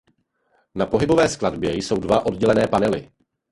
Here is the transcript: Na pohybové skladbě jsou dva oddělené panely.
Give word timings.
Na 0.75 0.85
pohybové 0.85 1.29
skladbě 1.29 1.75
jsou 1.75 1.97
dva 1.97 2.25
oddělené 2.25 2.67
panely. 2.67 3.11